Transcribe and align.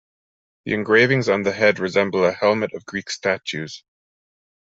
The 0.65 0.73
engravings 0.73 1.29
on 1.29 1.43
the 1.43 1.51
head 1.51 1.77
resemble 1.77 2.25
a 2.25 2.31
helmet 2.31 2.73
of 2.73 2.87
Greek 2.87 3.11
statues. 3.11 3.83